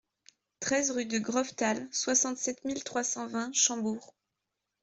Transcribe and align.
treize 0.61 0.89
rue 0.89 1.05
de 1.05 1.19
Graufthal, 1.19 1.87
soixante-sept 1.91 2.65
mille 2.65 2.83
trois 2.83 3.03
cent 3.03 3.27
vingt 3.27 3.51
Schœnbourg 3.53 4.15